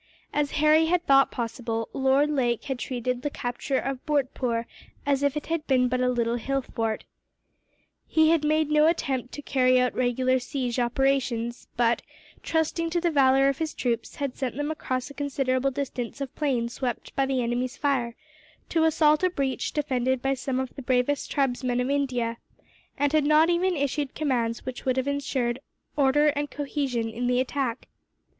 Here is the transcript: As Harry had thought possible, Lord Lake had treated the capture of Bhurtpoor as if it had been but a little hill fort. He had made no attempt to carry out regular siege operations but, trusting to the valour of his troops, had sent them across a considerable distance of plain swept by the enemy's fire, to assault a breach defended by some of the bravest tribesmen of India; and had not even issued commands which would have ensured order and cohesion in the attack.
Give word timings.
As 0.33 0.53
Harry 0.53 0.87
had 0.87 1.05
thought 1.05 1.29
possible, 1.29 1.87
Lord 1.93 2.31
Lake 2.31 2.63
had 2.63 2.79
treated 2.79 3.21
the 3.21 3.29
capture 3.29 3.77
of 3.77 4.03
Bhurtpoor 4.07 4.65
as 5.05 5.21
if 5.21 5.37
it 5.37 5.45
had 5.45 5.67
been 5.67 5.87
but 5.87 6.01
a 6.01 6.09
little 6.09 6.37
hill 6.37 6.63
fort. 6.63 7.03
He 8.07 8.31
had 8.31 8.43
made 8.43 8.71
no 8.71 8.87
attempt 8.87 9.31
to 9.35 9.43
carry 9.43 9.79
out 9.79 9.93
regular 9.93 10.39
siege 10.39 10.79
operations 10.79 11.67
but, 11.77 12.01
trusting 12.41 12.89
to 12.89 12.99
the 12.99 13.11
valour 13.11 13.47
of 13.47 13.59
his 13.59 13.75
troops, 13.75 14.15
had 14.15 14.35
sent 14.35 14.57
them 14.57 14.71
across 14.71 15.11
a 15.11 15.13
considerable 15.13 15.69
distance 15.69 16.19
of 16.19 16.35
plain 16.35 16.67
swept 16.67 17.15
by 17.15 17.27
the 17.27 17.43
enemy's 17.43 17.77
fire, 17.77 18.15
to 18.69 18.85
assault 18.85 19.21
a 19.21 19.29
breach 19.29 19.71
defended 19.71 20.19
by 20.19 20.33
some 20.33 20.59
of 20.59 20.73
the 20.75 20.81
bravest 20.81 21.29
tribesmen 21.29 21.79
of 21.79 21.91
India; 21.91 22.37
and 22.97 23.13
had 23.13 23.23
not 23.23 23.51
even 23.51 23.75
issued 23.77 24.15
commands 24.15 24.65
which 24.65 24.83
would 24.83 24.97
have 24.97 25.07
ensured 25.07 25.59
order 25.95 26.29
and 26.29 26.49
cohesion 26.49 27.07
in 27.07 27.27
the 27.27 27.39
attack. 27.39 27.87